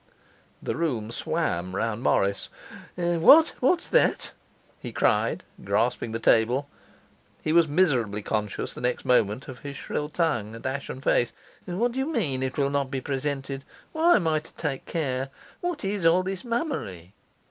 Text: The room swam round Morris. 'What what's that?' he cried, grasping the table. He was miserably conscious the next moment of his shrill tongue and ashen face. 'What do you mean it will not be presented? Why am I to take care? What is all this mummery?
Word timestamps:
The 0.63 0.75
room 0.75 1.11
swam 1.11 1.75
round 1.75 2.01
Morris. 2.01 2.49
'What 2.95 3.49
what's 3.59 3.87
that?' 3.89 4.31
he 4.79 4.91
cried, 4.91 5.43
grasping 5.63 6.11
the 6.11 6.17
table. 6.17 6.67
He 7.43 7.53
was 7.53 7.67
miserably 7.67 8.23
conscious 8.23 8.73
the 8.73 8.81
next 8.81 9.05
moment 9.05 9.47
of 9.47 9.59
his 9.59 9.77
shrill 9.77 10.09
tongue 10.09 10.55
and 10.55 10.65
ashen 10.65 11.01
face. 11.01 11.33
'What 11.65 11.91
do 11.91 11.99
you 11.99 12.11
mean 12.11 12.41
it 12.41 12.57
will 12.57 12.71
not 12.71 12.89
be 12.89 12.99
presented? 12.99 13.63
Why 13.91 14.15
am 14.15 14.27
I 14.27 14.39
to 14.39 14.53
take 14.55 14.85
care? 14.87 15.29
What 15.59 15.85
is 15.85 16.03
all 16.03 16.23
this 16.23 16.43
mummery? 16.43 17.13